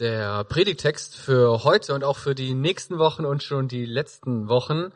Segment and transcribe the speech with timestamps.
[0.00, 4.90] Der Predigtext für heute und auch für die nächsten Wochen und schon die letzten Wochen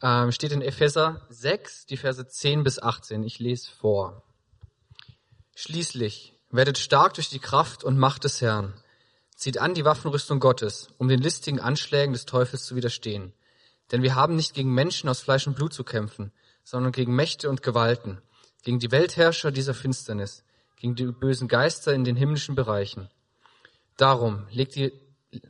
[0.00, 3.24] ähm, steht in Epheser 6, die Verse 10 bis 18.
[3.24, 4.22] Ich lese vor.
[5.56, 8.74] Schließlich werdet stark durch die Kraft und Macht des Herrn.
[9.34, 13.32] Zieht an die Waffenrüstung Gottes, um den listigen Anschlägen des Teufels zu widerstehen.
[13.90, 16.30] Denn wir haben nicht gegen Menschen aus Fleisch und Blut zu kämpfen,
[16.62, 18.22] sondern gegen Mächte und Gewalten,
[18.62, 20.44] gegen die Weltherrscher dieser Finsternis,
[20.76, 23.10] gegen die bösen Geister in den himmlischen Bereichen.
[23.96, 24.92] Darum legt die,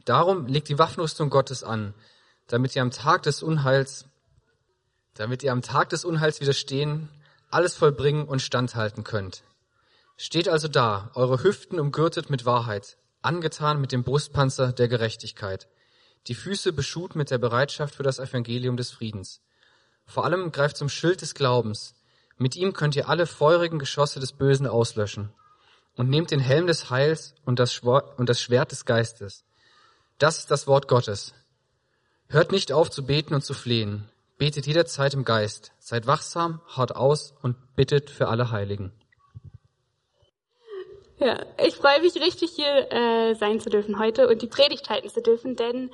[0.05, 1.95] darum legt die Waffenrüstung Gottes an,
[2.47, 4.07] damit ihr am Tag des Unheils,
[5.15, 7.09] damit ihr am Tag des Unheils widerstehen,
[7.51, 9.45] alles vollbringen und standhalten könnt.
[10.16, 15.69] Steht also da, eure Hüften umgürtet mit Wahrheit, angetan mit dem Brustpanzer der Gerechtigkeit,
[16.27, 19.41] die Füße beschut mit der Bereitschaft für das Evangelium des Friedens.
[20.07, 21.95] Vor allem greift zum Schild des Glaubens.
[22.37, 25.33] Mit ihm könnt ihr alle feurigen Geschosse des Bösen auslöschen
[25.97, 29.45] und nehmt den Helm des Heils und das, Schwert des Geistes.
[30.19, 31.35] Das ist das Wort Gottes.
[32.29, 34.09] Hört nicht auf zu beten und zu flehen.
[34.38, 35.73] Betet jederzeit im Geist.
[35.79, 38.93] Seid wachsam, hart aus und bittet für alle Heiligen.
[41.18, 45.09] Ja, ich freue mich richtig hier äh, sein zu dürfen heute und die Predigt halten
[45.09, 45.90] zu dürfen, denn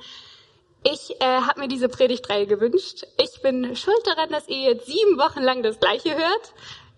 [0.83, 3.05] ich äh, habe mir diese Predigtreihe gewünscht.
[3.21, 6.53] Ich bin schuld daran, dass ihr jetzt sieben Wochen lang das Gleiche hört.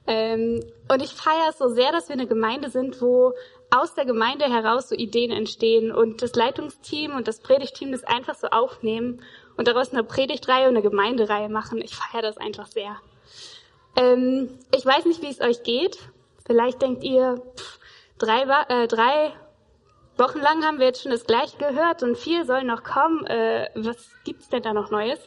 [0.06, 3.34] Ähm, und ich feiere es so sehr, dass wir eine Gemeinde sind, wo
[3.70, 8.36] aus der Gemeinde heraus so Ideen entstehen und das Leitungsteam und das Predigtteam das einfach
[8.36, 9.22] so aufnehmen
[9.58, 11.82] und daraus eine Predigtreihe und eine Gemeindereihe machen.
[11.82, 12.98] Ich feiere das einfach sehr.
[13.96, 15.98] Ähm, ich weiß nicht, wie es euch geht.
[16.46, 17.80] Vielleicht denkt ihr, pff,
[18.20, 19.34] drei, äh, drei
[20.18, 23.26] Wochen lang haben wir jetzt schon das Gleiche gehört und viel soll noch kommen.
[23.26, 25.20] Äh, was gibt's denn da noch Neues?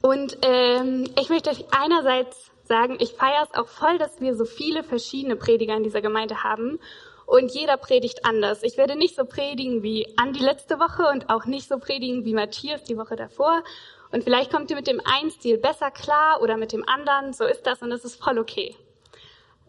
[0.00, 4.44] Und ähm, ich möchte euch einerseits sagen, ich feiere es auch voll, dass wir so
[4.44, 6.78] viele verschiedene Prediger in dieser Gemeinde haben
[7.26, 8.62] und jeder predigt anders.
[8.62, 12.34] Ich werde nicht so predigen wie Andi letzte Woche und auch nicht so predigen wie
[12.34, 13.62] Matthias die Woche davor.
[14.10, 17.32] Und vielleicht kommt ihr mit dem einen Stil besser klar oder mit dem anderen.
[17.32, 18.76] So ist das und das ist voll okay.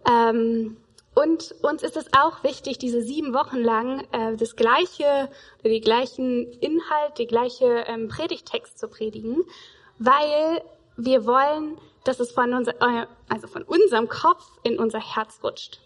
[0.09, 0.77] Ähm,
[1.15, 5.29] und uns ist es auch wichtig, diese sieben Wochen lang äh, das gleiche,
[5.63, 9.43] die gleichen Inhalt, die gleiche ähm, Predigtext zu predigen,
[9.99, 10.61] weil
[10.97, 12.73] wir wollen dass es von, unser,
[13.29, 15.79] also von unserem Kopf in unser Herz rutscht.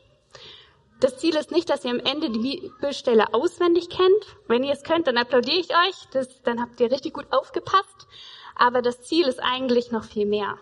[0.99, 4.37] Das Ziel ist nicht, dass ihr am Ende die Bibelstelle auswendig kennt.
[4.47, 6.07] Wenn ihr es könnt, dann applaudiere ich euch.
[6.11, 8.07] Das, dann habt ihr richtig gut aufgepasst.
[8.55, 10.57] Aber das Ziel ist eigentlich noch viel mehr.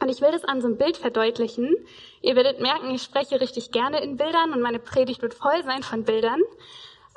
[0.00, 1.76] Und ich will das an so einem Bild verdeutlichen.
[2.22, 5.84] Ihr werdet merken, ich spreche richtig gerne in Bildern und meine Predigt wird voll sein
[5.84, 6.40] von Bildern.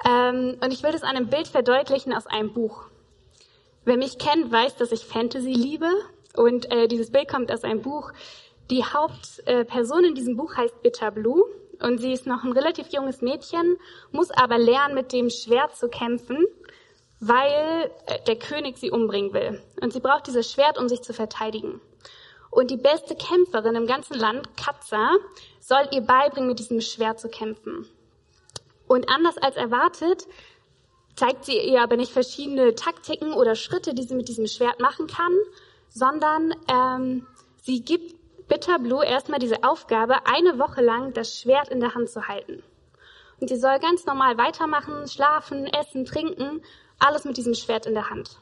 [0.07, 2.83] Ähm, und ich will das an einem Bild verdeutlichen aus einem Buch.
[3.85, 5.89] Wer mich kennt, weiß, dass ich Fantasy liebe
[6.37, 8.11] und äh, dieses Bild kommt aus einem Buch.
[8.69, 11.45] Die Hauptperson in diesem Buch heißt Bitter Blue
[11.81, 13.77] und sie ist noch ein relativ junges Mädchen,
[14.11, 16.45] muss aber lernen, mit dem Schwert zu kämpfen,
[17.19, 19.61] weil äh, der König sie umbringen will.
[19.81, 21.81] Und sie braucht dieses Schwert, um sich zu verteidigen.
[22.49, 25.11] Und die beste Kämpferin im ganzen Land, Katza,
[25.59, 27.87] soll ihr beibringen, mit diesem Schwert zu kämpfen.
[28.87, 30.27] Und anders als erwartet,
[31.15, 35.07] zeigt sie ihr aber nicht verschiedene Taktiken oder Schritte, die sie mit diesem Schwert machen
[35.07, 35.33] kann,
[35.95, 37.25] sondern ähm,
[37.61, 38.15] sie gibt
[38.49, 42.61] Bitterblue erstmal diese Aufgabe, eine Woche lang das Schwert in der Hand zu halten.
[43.39, 46.61] Und sie soll ganz normal weitermachen, schlafen, essen, trinken,
[46.99, 48.39] alles mit diesem Schwert in der Hand.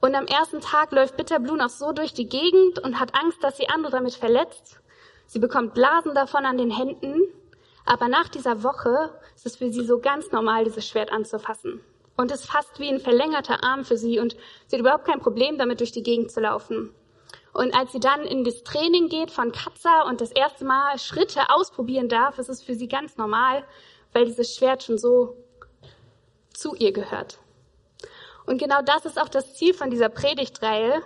[0.00, 3.56] Und am ersten Tag läuft Bitterblue noch so durch die Gegend und hat Angst, dass
[3.56, 4.80] sie andere damit verletzt.
[5.26, 7.20] Sie bekommt Blasen davon an den Händen.
[7.84, 11.80] Aber nach dieser Woche ist es für sie so ganz normal, dieses Schwert anzufassen
[12.20, 14.36] und ist fast wie ein verlängerter Arm für sie und
[14.66, 16.94] sie hat überhaupt kein Problem damit, durch die Gegend zu laufen.
[17.54, 21.48] Und als sie dann in das Training geht von Katza und das erste Mal Schritte
[21.48, 23.64] ausprobieren darf, ist es für sie ganz normal,
[24.12, 25.34] weil dieses Schwert schon so
[26.52, 27.38] zu ihr gehört.
[28.44, 31.02] Und genau das ist auch das Ziel von dieser Predigtreihe,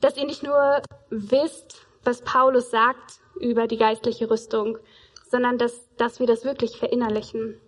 [0.00, 4.78] dass ihr nicht nur wisst, was Paulus sagt über die geistliche Rüstung,
[5.30, 7.60] sondern dass, dass wir das wirklich verinnerlichen.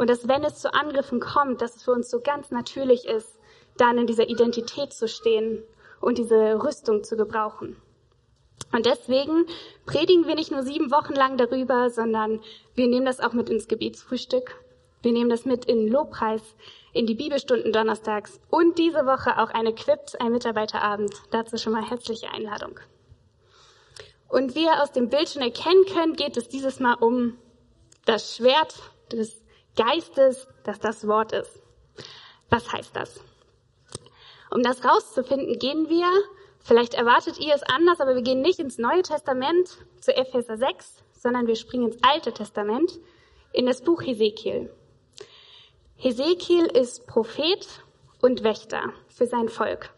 [0.00, 3.38] Und dass wenn es zu Angriffen kommt, dass es für uns so ganz natürlich ist,
[3.76, 5.62] dann in dieser Identität zu stehen
[6.00, 7.76] und diese Rüstung zu gebrauchen.
[8.72, 9.44] Und deswegen
[9.84, 12.40] predigen wir nicht nur sieben Wochen lang darüber, sondern
[12.74, 14.64] wir nehmen das auch mit ins Gebetsfrühstück.
[15.02, 16.56] Wir nehmen das mit in Lobpreis,
[16.94, 21.12] in die Bibelstunden donnerstags und diese Woche auch eine Quipt, ein Mitarbeiterabend.
[21.30, 22.80] Dazu schon mal herzliche Einladung.
[24.30, 27.36] Und wie ihr aus dem Bild schon erkennen könnt, geht es dieses Mal um
[28.06, 28.76] das Schwert
[29.12, 29.39] des
[29.76, 31.62] Geistes, dass das Wort ist.
[32.48, 33.20] Was heißt das?
[34.50, 36.08] Um das rauszufinden, gehen wir,
[36.58, 41.04] vielleicht erwartet ihr es anders, aber wir gehen nicht ins Neue Testament zu Epheser 6,
[41.12, 42.98] sondern wir springen ins Alte Testament,
[43.52, 44.70] in das Buch Hesekiel.
[45.96, 47.66] Hesekiel ist Prophet
[48.20, 49.90] und Wächter für sein Volk.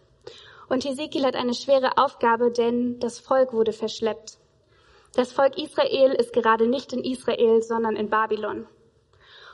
[0.68, 4.38] Und Hesekiel hat eine schwere Aufgabe, denn das Volk wurde verschleppt.
[5.14, 8.66] Das Volk Israel ist gerade nicht in Israel, sondern in Babylon.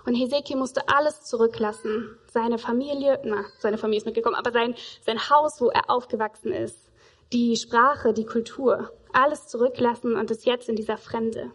[0.09, 2.17] Und Hesekiel musste alles zurücklassen.
[2.33, 4.75] Seine Familie, na, seine Familie ist mitgekommen, aber sein,
[5.05, 6.91] sein Haus, wo er aufgewachsen ist,
[7.31, 11.53] die Sprache, die Kultur, alles zurücklassen und ist jetzt in dieser Fremde.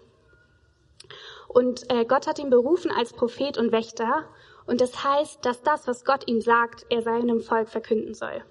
[1.47, 4.25] Und äh, Gott hat ihn berufen als Prophet und Wächter.
[4.67, 8.43] Und das heißt, dass das, was Gott ihm sagt, er seinem Volk verkünden soll.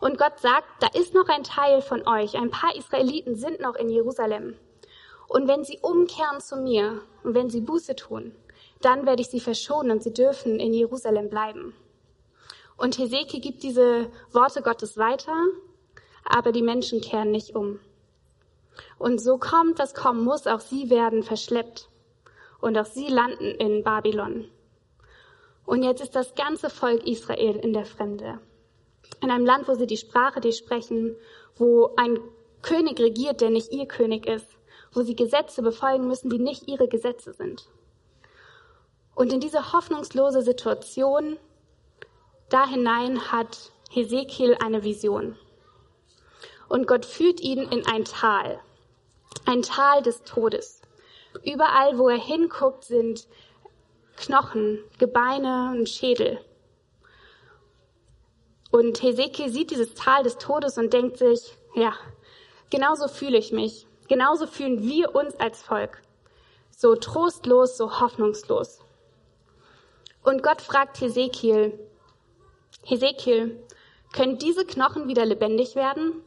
[0.00, 3.76] Und Gott sagt, da ist noch ein Teil von euch, ein paar Israeliten sind noch
[3.76, 4.56] in Jerusalem.
[5.28, 8.34] Und wenn sie umkehren zu mir und wenn sie Buße tun,
[8.84, 11.74] dann werde ich sie verschonen und sie dürfen in Jerusalem bleiben.
[12.76, 15.34] Und Hesekiel gibt diese Worte Gottes weiter,
[16.24, 17.78] aber die Menschen kehren nicht um.
[18.98, 21.88] Und so kommt, was kommen muss, auch sie werden verschleppt
[22.60, 24.50] und auch sie landen in Babylon.
[25.64, 28.40] Und jetzt ist das ganze Volk Israel in der Fremde.
[29.22, 31.16] In einem Land, wo sie die Sprache, die sprechen,
[31.56, 32.18] wo ein
[32.62, 34.48] König regiert, der nicht ihr König ist,
[34.92, 37.68] wo sie Gesetze befolgen müssen, die nicht ihre Gesetze sind.
[39.14, 41.38] Und in diese hoffnungslose Situation,
[42.48, 45.36] da hinein hat Hesekiel eine Vision.
[46.68, 48.60] Und Gott führt ihn in ein Tal,
[49.46, 50.80] ein Tal des Todes.
[51.44, 53.28] Überall, wo er hinguckt, sind
[54.16, 56.40] Knochen, Gebeine und Schädel.
[58.70, 61.94] Und Hesekiel sieht dieses Tal des Todes und denkt sich, ja,
[62.70, 63.86] genauso fühle ich mich.
[64.08, 66.02] Genauso fühlen wir uns als Volk.
[66.70, 68.80] So trostlos, so hoffnungslos.
[70.24, 71.78] Und Gott fragt Hesekiel,
[72.82, 73.62] Hesekiel,
[74.12, 76.22] können diese Knochen wieder lebendig werden?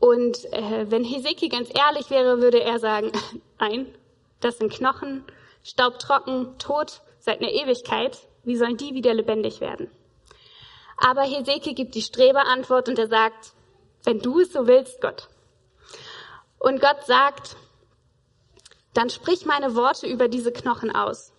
[0.00, 3.12] Und äh, wenn Hesekiel ganz ehrlich wäre, würde er sagen,
[3.60, 3.94] nein,
[4.40, 5.24] das sind Knochen,
[5.62, 8.18] staubtrocken, tot, seit einer Ewigkeit.
[8.44, 9.90] Wie sollen die wieder lebendig werden?
[10.96, 13.52] Aber Hesekiel gibt die Streberantwort und er sagt,
[14.04, 15.28] wenn du es so willst, Gott.
[16.58, 17.56] Und Gott sagt,
[18.94, 21.32] dann sprich meine Worte über diese Knochen aus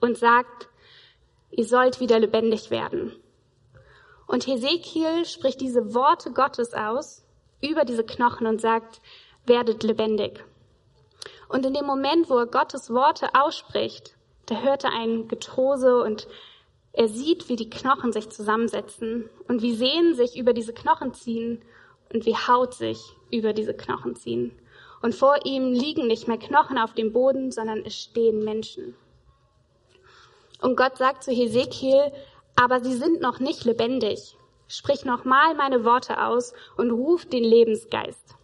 [0.00, 0.68] und sagt,
[1.50, 3.12] ihr sollt wieder lebendig werden.
[4.26, 7.24] Und Hesekiel spricht diese Worte Gottes aus
[7.62, 9.00] über diese Knochen und sagt,
[9.46, 10.44] werdet lebendig.
[11.48, 14.16] Und in dem Moment, wo er Gottes Worte ausspricht,
[14.46, 16.28] da hört er ein Getose und
[16.92, 21.62] er sieht, wie die Knochen sich zusammensetzen und wie Sehnen sich über diese Knochen ziehen
[22.12, 24.52] und wie Haut sich über diese Knochen ziehen.
[25.00, 28.96] Und vor ihm liegen nicht mehr Knochen auf dem Boden, sondern es stehen Menschen.
[30.60, 32.12] Und Gott sagt zu Hesekiel,
[32.56, 34.36] aber sie sind noch nicht lebendig.
[34.66, 38.36] Sprich nochmal meine Worte aus und ruf den Lebensgeist.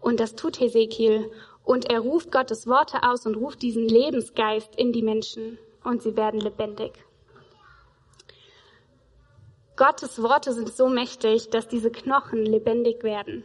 [0.00, 1.30] Und das tut Hesekiel.
[1.64, 5.58] Und er ruft Gottes Worte aus und ruft diesen Lebensgeist in die Menschen.
[5.84, 6.92] Und sie werden lebendig.
[9.76, 13.44] Gottes Worte sind so mächtig, dass diese Knochen lebendig werden.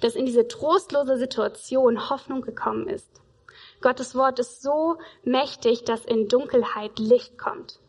[0.00, 3.22] Dass in diese trostlose Situation Hoffnung gekommen ist.
[3.84, 7.80] Gottes Wort ist so mächtig, dass in Dunkelheit Licht kommt.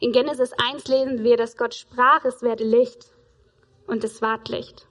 [0.00, 3.12] In Genesis 1 lesen wir, dass Gott sprach, es werde Licht
[3.86, 4.86] und es ward Licht.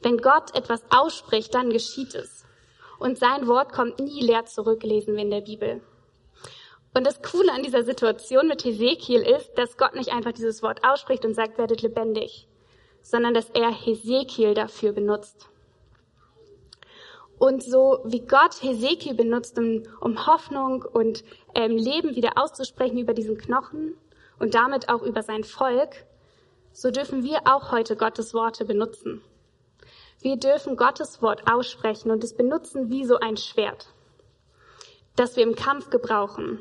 [0.00, 2.46] Wenn Gott etwas ausspricht, dann geschieht es.
[3.00, 5.80] Und sein Wort kommt nie leer zurück, lesen wir in der Bibel.
[6.94, 10.84] Und das Coole an dieser Situation mit Hesekiel ist, dass Gott nicht einfach dieses Wort
[10.84, 12.46] ausspricht und sagt, werdet lebendig,
[13.02, 15.48] sondern dass er Hesekiel dafür benutzt.
[17.44, 21.24] Und so wie Gott Hesekiel benutzt, um, um Hoffnung und
[21.54, 23.98] ähm, Leben wieder auszusprechen über diesen Knochen
[24.38, 26.06] und damit auch über sein Volk,
[26.72, 29.20] so dürfen wir auch heute Gottes Worte benutzen.
[30.22, 33.88] Wir dürfen Gottes Wort aussprechen und es benutzen wie so ein Schwert,
[35.14, 36.60] das wir im Kampf gebrauchen.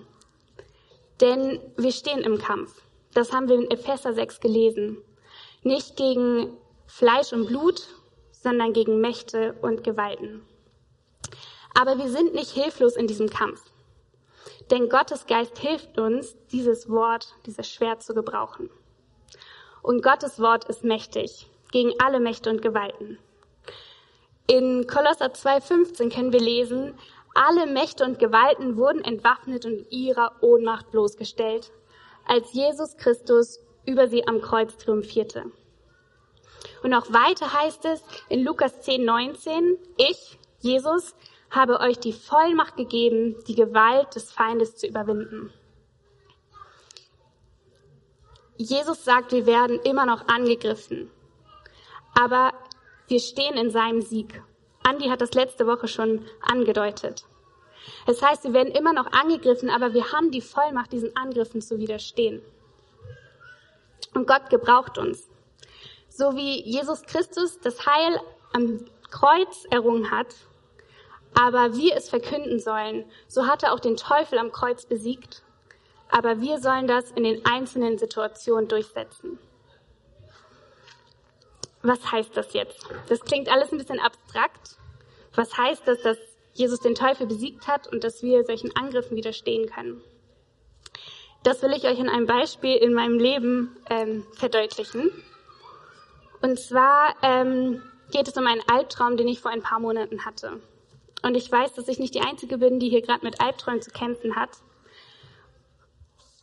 [1.22, 2.82] Denn wir stehen im Kampf.
[3.14, 4.98] Das haben wir in Epheser 6 gelesen.
[5.62, 7.88] Nicht gegen Fleisch und Blut,
[8.34, 10.46] sondern gegen Mächte und Gewalten.
[11.74, 13.62] Aber wir sind nicht hilflos in diesem Kampf.
[14.72, 18.70] Denn Gottes Geist hilft uns, dieses Wort, dieses Schwert zu gebrauchen.
[19.82, 23.18] Und Gottes Wort ist mächtig gegen alle Mächte und Gewalten.
[24.48, 26.98] In Kolosser 2,15 können wir lesen,
[27.34, 31.72] alle Mächte und Gewalten wurden entwaffnet und ihrer Ohnmacht bloßgestellt,
[32.26, 35.46] als Jesus Christus über sie am Kreuz triumphierte.
[36.84, 41.16] Und auch weiter heißt es in Lukas 10,19, ich, Jesus,
[41.54, 45.54] habe euch die Vollmacht gegeben, die Gewalt des Feindes zu überwinden.
[48.58, 51.12] Jesus sagt, wir werden immer noch angegriffen,
[52.16, 52.54] aber
[53.08, 54.42] wir stehen in seinem Sieg.
[54.84, 57.26] Andi hat das letzte Woche schon angedeutet.
[58.06, 61.80] Das heißt, wir werden immer noch angegriffen, aber wir haben die Vollmacht, diesen Angriffen zu
[61.80, 62.42] widerstehen.
[64.14, 65.28] Und Gott gebraucht uns.
[66.10, 68.20] So wie Jesus Christus das Heil
[68.54, 70.28] am Kreuz errungen hat,
[71.34, 75.44] aber wir es verkünden sollen, so hat er auch den Teufel am Kreuz besiegt,
[76.10, 79.40] aber wir sollen das in den einzelnen Situationen durchsetzen.
[81.82, 82.88] Was heißt das jetzt?
[83.10, 84.78] Das klingt alles ein bisschen abstrakt.
[85.36, 86.18] Was heißt das, dass
[86.54, 90.02] Jesus den Teufel besiegt hat und dass wir solchen Angriffen widerstehen können?
[91.44, 95.12] Das will ich euch in einem Beispiel in meinem Leben ähm, verdeutlichen.
[96.42, 100.62] Und zwar ähm, geht es um einen Albtraum, den ich vor ein paar Monaten hatte.
[101.24, 103.92] Und ich weiß, dass ich nicht die Einzige bin, die hier gerade mit Albträumen zu
[103.92, 104.50] kämpfen hat.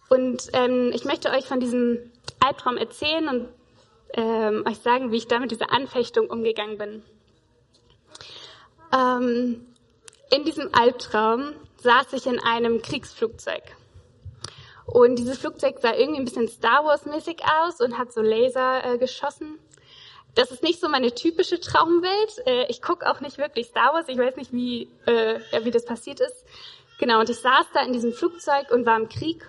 [0.09, 2.11] Und ähm, ich möchte euch von diesem
[2.41, 3.49] Albtraum erzählen und
[4.15, 7.03] ähm, euch sagen, wie ich da mit dieser Anfechtung umgegangen bin.
[8.93, 9.67] Ähm,
[10.31, 13.63] in diesem Albtraum saß ich in einem Kriegsflugzeug.
[14.87, 18.99] Und dieses Flugzeug sah irgendwie ein bisschen Star Wars-mäßig aus und hat so Laser äh,
[18.99, 19.59] geschossen.
[20.35, 22.47] Das ist nicht so meine typische Traumwelt.
[22.47, 24.09] Äh, ich gucke auch nicht wirklich Star Wars.
[24.09, 26.45] Ich weiß nicht, wie, äh, ja, wie das passiert ist.
[26.99, 29.47] Genau, und ich saß da in diesem Flugzeug und war im Krieg.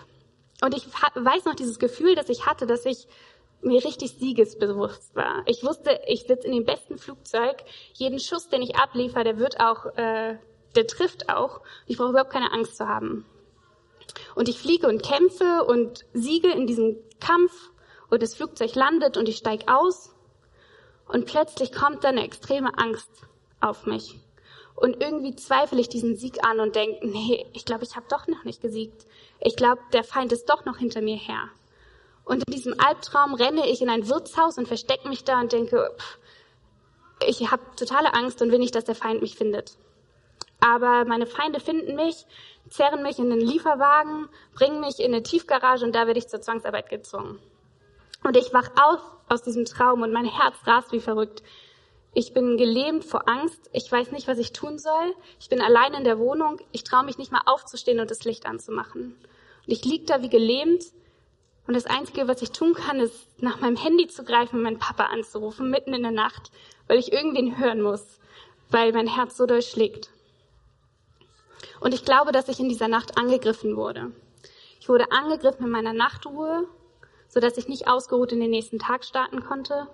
[0.63, 3.07] Und ich weiß noch dieses Gefühl, das ich hatte, dass ich
[3.61, 5.43] mir richtig siegesbewusst war.
[5.45, 7.63] Ich wusste, ich sitze in dem besten Flugzeug.
[7.93, 10.38] Jeden Schuss, den ich abliefer, der wird auch, äh,
[10.75, 11.61] der trifft auch.
[11.85, 13.25] Ich brauche überhaupt keine Angst zu haben.
[14.35, 17.71] Und ich fliege und kämpfe und siege in diesem Kampf
[18.09, 20.13] und das Flugzeug landet und ich steige aus
[21.08, 23.10] und plötzlich kommt da eine extreme Angst
[23.60, 24.20] auf mich.
[24.75, 28.27] Und irgendwie zweifle ich diesen Sieg an und denke, nee, ich glaube, ich habe doch
[28.27, 29.05] noch nicht gesiegt.
[29.39, 31.50] Ich glaube, der Feind ist doch noch hinter mir her.
[32.24, 35.93] Und in diesem Albtraum renne ich in ein Wirtshaus und verstecke mich da und denke,
[35.98, 36.17] pff,
[37.27, 39.77] ich habe totale Angst und will nicht, dass der Feind mich findet.
[40.60, 42.25] Aber meine Feinde finden mich,
[42.70, 46.41] zerren mich in den Lieferwagen, bringen mich in eine Tiefgarage und da werde ich zur
[46.41, 47.39] Zwangsarbeit gezwungen.
[48.24, 51.41] Und ich wach auf aus diesem Traum und mein Herz rast wie verrückt.
[52.13, 53.69] Ich bin gelähmt vor Angst.
[53.71, 55.15] Ich weiß nicht, was ich tun soll.
[55.39, 56.59] Ich bin allein in der Wohnung.
[56.73, 59.15] Ich traue mich nicht mal aufzustehen und das Licht anzumachen.
[59.65, 60.83] Und ich lieg da wie gelähmt.
[61.65, 64.79] Und das Einzige, was ich tun kann, ist, nach meinem Handy zu greifen und meinen
[64.79, 66.51] Papa anzurufen, mitten in der Nacht,
[66.88, 68.19] weil ich irgendwen hören muss,
[68.69, 70.09] weil mein Herz so durchschlägt.
[71.79, 74.11] Und ich glaube, dass ich in dieser Nacht angegriffen wurde.
[74.81, 76.67] Ich wurde angegriffen in meiner Nachtruhe
[77.31, 79.88] so dass ich nicht ausgeruht in den nächsten Tag starten konnte.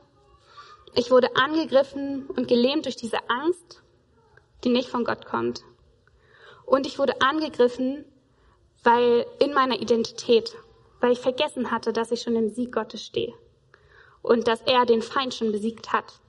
[0.96, 3.84] Ich wurde angegriffen und gelähmt durch diese Angst,
[4.64, 5.64] die nicht von Gott kommt.
[6.66, 8.06] Und ich wurde angegriffen,
[8.84, 10.58] weil in meiner Identität,
[11.00, 13.36] weil ich vergessen hatte, dass ich schon im Sieg Gottes stehe
[14.24, 16.20] und dass er den Feind schon besiegt hat.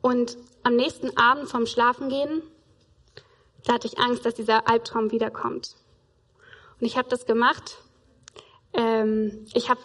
[0.00, 2.42] Und am nächsten Abend vom Schlafengehen,
[3.66, 5.76] da hatte ich Angst, dass dieser Albtraum wiederkommt.
[6.80, 7.76] Und ich habe das gemacht
[8.72, 9.80] ähm, ich habe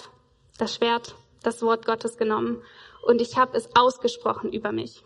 [0.58, 2.62] das Schwert, das Wort Gottes genommen
[3.06, 5.04] und ich habe es ausgesprochen über mich.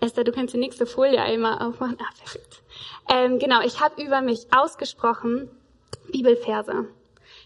[0.00, 1.96] Esther, du kannst die nächste Folie einmal aufmachen.
[2.00, 2.62] Ah, perfekt.
[3.08, 5.48] Ähm, genau, ich habe über mich ausgesprochen
[6.10, 6.86] Bibelverse.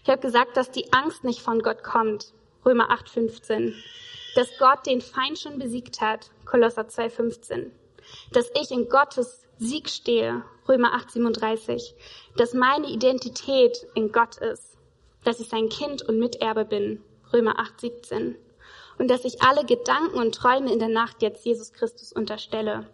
[0.03, 2.33] Ich habe gesagt, dass die Angst nicht von Gott kommt.
[2.65, 3.73] Römer 8,15.
[4.35, 6.31] Dass Gott den Feind schon besiegt hat.
[6.45, 7.71] Kolosser 2,15.
[8.31, 10.43] Dass ich in Gottes Sieg stehe.
[10.67, 11.93] Römer 8,37
[12.37, 14.77] dass meine Identität in Gott ist,
[15.23, 18.35] dass ich sein Kind und Miterbe bin, Römer 8, 17,
[18.99, 22.87] und dass ich alle Gedanken und Träume in der Nacht jetzt Jesus Christus unterstelle,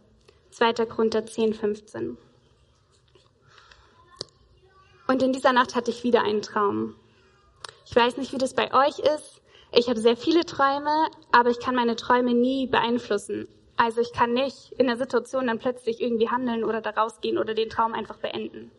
[0.52, 0.74] 2.
[0.86, 2.18] Korinther 10, 15.
[5.08, 6.96] Und in dieser Nacht hatte ich wieder einen Traum.
[7.86, 9.42] Ich weiß nicht, wie das bei euch ist.
[9.72, 13.48] Ich habe sehr viele Träume, aber ich kann meine Träume nie beeinflussen.
[13.76, 17.54] Also ich kann nicht in der Situation dann plötzlich irgendwie handeln oder da rausgehen oder
[17.54, 18.72] den Traum einfach beenden.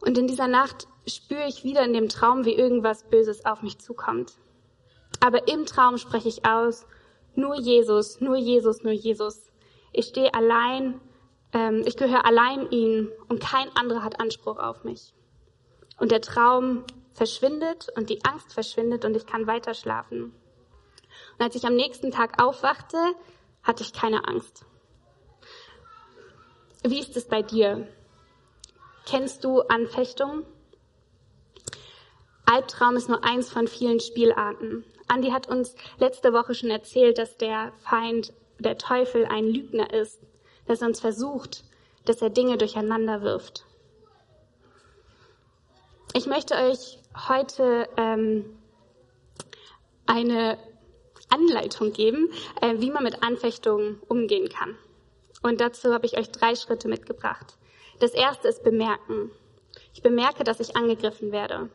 [0.00, 3.78] Und in dieser Nacht spüre ich wieder in dem Traum, wie irgendwas Böses auf mich
[3.78, 4.34] zukommt.
[5.20, 6.86] Aber im Traum spreche ich aus,
[7.34, 9.50] nur Jesus, nur Jesus, nur Jesus.
[9.92, 11.00] Ich stehe allein,
[11.52, 15.12] ähm, ich gehöre allein ihm und kein anderer hat Anspruch auf mich.
[15.98, 20.32] Und der Traum verschwindet und die Angst verschwindet und ich kann weiter schlafen.
[21.38, 22.96] Und als ich am nächsten Tag aufwachte,
[23.62, 24.64] hatte ich keine Angst.
[26.82, 27.88] Wie ist es bei dir?
[29.06, 30.44] Kennst du Anfechtung?
[32.46, 34.84] Albtraum ist nur eins von vielen Spielarten.
[35.08, 40.20] Andi hat uns letzte Woche schon erzählt, dass der Feind, der Teufel, ein Lügner ist,
[40.66, 41.64] dass er uns versucht,
[42.04, 43.66] dass er Dinge durcheinander wirft.
[46.14, 46.98] Ich möchte euch
[47.28, 48.58] heute ähm,
[50.06, 50.58] eine
[51.30, 54.76] Anleitung geben, äh, wie man mit Anfechtungen umgehen kann.
[55.42, 57.56] Und dazu habe ich euch drei Schritte mitgebracht.
[57.98, 59.30] Das erste ist bemerken.
[59.94, 61.70] Ich bemerke, dass ich angegriffen werde.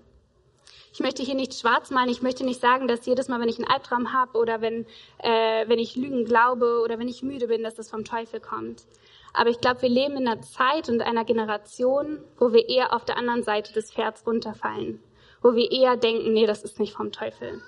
[0.94, 2.10] Ich möchte hier nicht schwarz malen.
[2.10, 4.86] Ich möchte nicht sagen, dass jedes Mal, wenn ich einen Albtraum habe oder wenn,
[5.18, 8.86] äh, wenn ich Lügen glaube oder wenn ich müde bin, dass das vom Teufel kommt.
[9.34, 13.04] Aber ich glaube, wir leben in einer Zeit und einer Generation, wo wir eher auf
[13.04, 15.04] der anderen Seite des Pferds runterfallen.
[15.42, 17.62] Wo wir eher denken, nee, das ist nicht vom Teufel.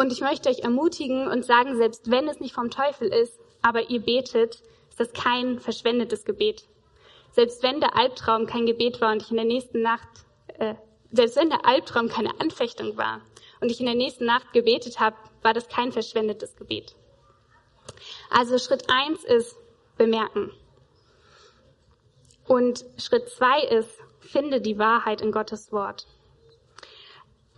[0.00, 3.90] Und ich möchte euch ermutigen und sagen, selbst wenn es nicht vom Teufel ist, aber
[3.90, 6.64] ihr betet, ist das kein verschwendetes Gebet.
[7.32, 10.08] Selbst wenn der Albtraum kein Gebet war und ich in der nächsten Nacht,
[10.58, 10.74] äh,
[11.12, 13.20] selbst wenn der Albtraum keine Anfechtung war
[13.60, 16.96] und ich in der nächsten Nacht gebetet habe, war das kein verschwendetes Gebet.
[18.30, 19.54] Also Schritt eins ist
[19.98, 20.50] bemerken.
[22.46, 26.06] Und Schritt zwei ist, finde die Wahrheit in Gottes Wort.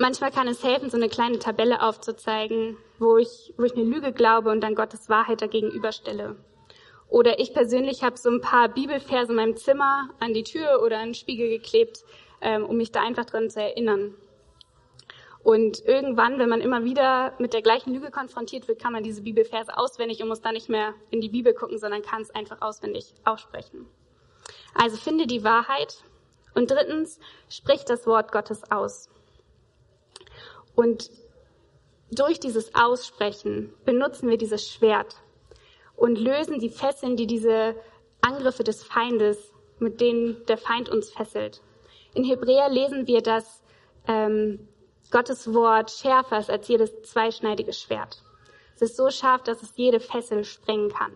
[0.02, 4.12] Manchmal kann es helfen, so eine kleine Tabelle aufzuzeigen, wo ich, wo ich eine Lüge
[4.12, 6.35] glaube und dann Gottes Wahrheit dagegen überstelle.
[7.09, 10.99] Oder ich persönlich habe so ein paar Bibelverse in meinem Zimmer an die Tür oder
[10.99, 12.02] an den Spiegel geklebt,
[12.40, 14.16] ähm, um mich da einfach dran zu erinnern.
[15.44, 19.23] Und irgendwann, wenn man immer wieder mit der gleichen Lüge konfrontiert wird, kann man diese
[19.23, 22.61] Bibelverse auswendig und muss dann nicht mehr in die Bibel gucken, sondern kann es einfach
[22.61, 23.87] auswendig aussprechen.
[24.75, 26.02] Also finde die Wahrheit.
[26.54, 29.09] Und drittens, sprich das Wort Gottes aus.
[30.75, 31.11] Und
[32.11, 35.17] durch dieses Aussprechen benutzen wir dieses Schwert,
[36.02, 37.76] und lösen die Fesseln, die diese
[38.21, 41.61] Angriffe des Feindes, mit denen der Feind uns fesselt.
[42.14, 43.62] In Hebräer lesen wir, dass
[44.09, 44.69] ähm,
[45.11, 48.23] Gottes Wort schärfer ist als jedes zweischneidige Schwert.
[48.75, 51.12] Es ist so scharf, dass es jede Fessel sprengen kann.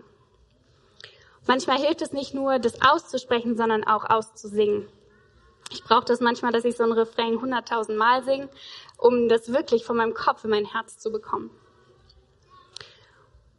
[1.47, 4.89] Manchmal hilft es nicht nur, das auszusprechen, sondern auch auszusingen.
[5.71, 8.49] Ich brauche das manchmal, dass ich so ein Refrain hunderttausend Mal singe,
[8.99, 11.51] um das wirklich von meinem Kopf in mein Herz zu bekommen.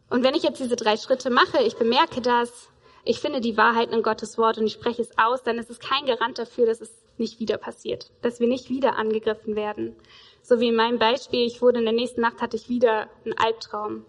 [0.09, 2.69] Und wenn ich jetzt diese drei Schritte mache, ich bemerke das,
[3.03, 5.79] ich finde die Wahrheit in Gottes Wort und ich spreche es aus, dann ist es
[5.79, 9.95] kein Garant dafür, dass es nicht wieder passiert, dass wir nicht wieder angegriffen werden.
[10.41, 13.37] So wie in meinem Beispiel, ich wurde in der nächsten Nacht, hatte ich wieder einen
[13.37, 14.05] Albtraum.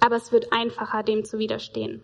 [0.00, 2.02] Aber es wird einfacher, dem zu widerstehen.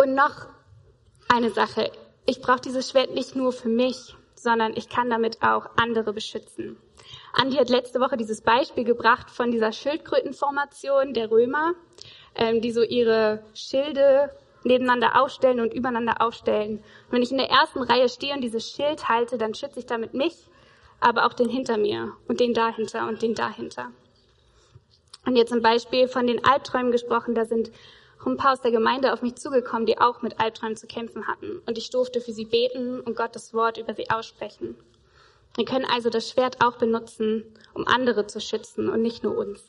[0.00, 0.46] Und noch
[1.28, 1.90] eine Sache.
[2.24, 6.76] Ich brauche dieses Schwert nicht nur für mich, sondern ich kann damit auch andere beschützen.
[7.32, 11.72] Andi hat letzte Woche dieses Beispiel gebracht von dieser Schildkrötenformation der Römer,
[12.36, 14.30] ähm, die so ihre Schilde
[14.62, 16.78] nebeneinander aufstellen und übereinander aufstellen.
[16.78, 19.86] Und wenn ich in der ersten Reihe stehe und dieses Schild halte, dann schütze ich
[19.86, 20.48] damit mich,
[21.00, 23.90] aber auch den hinter mir und den dahinter und den dahinter.
[25.26, 27.72] Und jetzt ein Beispiel von den Albträumen gesprochen, da sind
[28.26, 31.62] ein paar aus der Gemeinde auf mich zugekommen, die auch mit Albträumen zu kämpfen hatten.
[31.66, 34.76] Und ich durfte für sie beten und Gottes Wort über sie aussprechen.
[35.56, 39.64] Wir können also das Schwert auch benutzen, um andere zu schützen und nicht nur uns.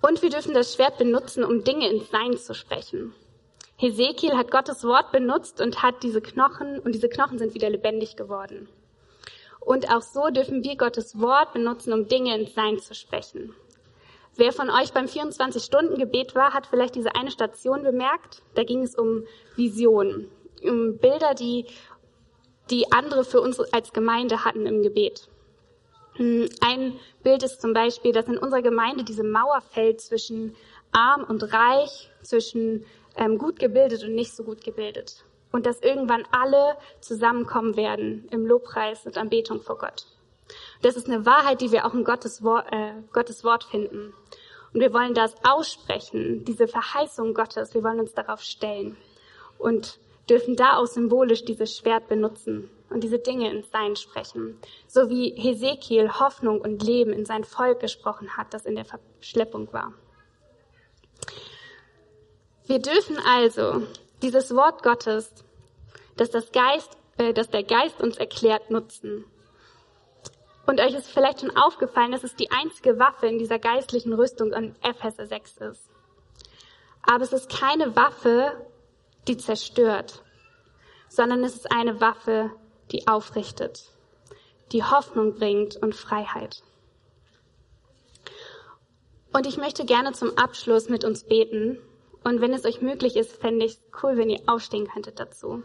[0.00, 3.14] Und wir dürfen das Schwert benutzen, um Dinge ins Sein zu sprechen.
[3.76, 8.16] Hesekiel hat Gottes Wort benutzt und hat diese Knochen, und diese Knochen sind wieder lebendig
[8.16, 8.68] geworden.
[9.60, 13.54] Und auch so dürfen wir Gottes Wort benutzen, um Dinge ins Sein zu sprechen.
[14.38, 18.42] Wer von euch beim 24-Stunden-Gebet war, hat vielleicht diese eine Station bemerkt.
[18.54, 19.24] Da ging es um
[19.56, 20.30] Visionen,
[20.62, 21.66] um Bilder, die
[22.70, 25.28] die andere für uns als Gemeinde hatten im Gebet.
[26.14, 30.54] Hm, ein Bild ist zum Beispiel, dass in unserer Gemeinde diese Mauer fällt zwischen
[30.92, 32.84] arm und reich, zwischen
[33.16, 35.24] ähm, gut gebildet und nicht so gut gebildet.
[35.50, 40.06] Und dass irgendwann alle zusammenkommen werden im Lobpreis und Anbetung vor Gott.
[40.82, 44.14] Das ist eine Wahrheit, die wir auch in Gottes Wort, äh, Gottes Wort finden.
[44.72, 47.74] Und wir wollen das aussprechen, diese Verheißung Gottes.
[47.74, 48.96] Wir wollen uns darauf stellen.
[49.58, 54.58] Und dürfen da auch symbolisch dieses Schwert benutzen und diese Dinge ins Sein sprechen.
[54.86, 59.72] So wie Hesekiel Hoffnung und Leben in sein Volk gesprochen hat, das in der Verschleppung
[59.72, 59.94] war.
[62.66, 63.82] Wir dürfen also
[64.22, 65.32] dieses Wort Gottes,
[66.16, 69.24] das, das, Geist, äh, das der Geist uns erklärt, nutzen.
[70.68, 74.52] Und euch ist vielleicht schon aufgefallen, dass es die einzige Waffe in dieser geistlichen Rüstung
[74.52, 75.88] in Epheser 6 ist.
[77.00, 78.68] Aber es ist keine Waffe,
[79.26, 80.22] die zerstört,
[81.08, 82.50] sondern es ist eine Waffe,
[82.92, 83.84] die aufrichtet,
[84.72, 86.62] die Hoffnung bringt und Freiheit.
[89.32, 91.78] Und ich möchte gerne zum Abschluss mit uns beten.
[92.24, 95.62] Und wenn es euch möglich ist, fände ich es cool, wenn ihr aufstehen könntet dazu.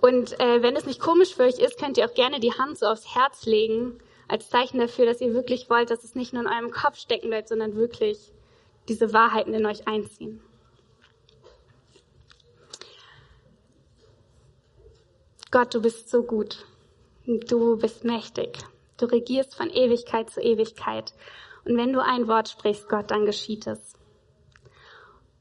[0.00, 2.78] Und äh, wenn es nicht komisch für euch ist, könnt ihr auch gerne die Hand
[2.78, 6.42] so aufs Herz legen, als Zeichen dafür, dass ihr wirklich wollt, dass es nicht nur
[6.42, 8.32] in eurem Kopf stecken bleibt, sondern wirklich
[8.88, 10.40] diese Wahrheiten in euch einziehen.
[15.50, 16.66] Gott, du bist so gut.
[17.26, 18.58] Du bist mächtig.
[18.98, 21.14] Du regierst von Ewigkeit zu Ewigkeit.
[21.64, 23.94] Und wenn du ein Wort sprichst, Gott, dann geschieht es.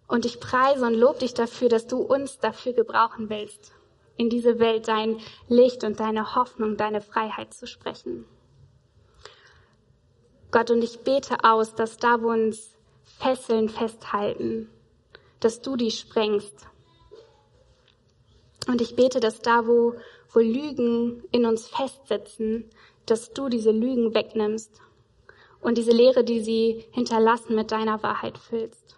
[0.08, 3.74] Und ich preise und lobe dich dafür, dass du uns dafür gebrauchen willst,
[4.18, 8.26] in diese Welt dein Licht und deine Hoffnung, deine Freiheit zu sprechen.
[10.52, 12.76] Gott, und ich bete aus, dass da, wo uns
[13.20, 14.70] Fesseln festhalten,
[15.40, 16.68] dass du die sprengst.
[18.68, 19.96] Und ich bete, dass da, wo,
[20.34, 22.70] wo Lügen in uns festsitzen,
[23.06, 24.82] dass du diese Lügen wegnimmst
[25.62, 28.98] und diese Lehre, die sie hinterlassen, mit deiner Wahrheit füllst.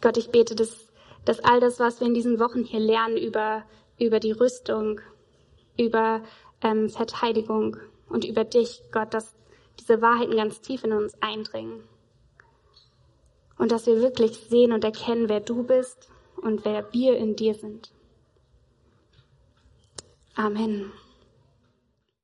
[0.00, 0.87] Gott, ich bete, dass,
[1.24, 3.64] dass all das, was wir in diesen Wochen hier lernen über,
[3.98, 5.00] über die Rüstung,
[5.76, 6.22] über
[6.62, 7.76] ähm, Verteidigung
[8.08, 9.34] und über dich, Gott, dass
[9.78, 11.82] diese Wahrheiten ganz tief in uns eindringen.
[13.56, 17.54] Und dass wir wirklich sehen und erkennen, wer du bist und wer wir in dir
[17.54, 17.92] sind.
[20.34, 20.92] Amen.